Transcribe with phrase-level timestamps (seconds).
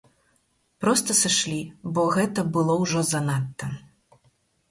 [0.83, 1.59] Проста сышлі,
[1.97, 3.65] бо гэта было ўжо занадта.